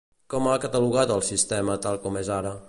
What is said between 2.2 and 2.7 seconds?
és ara?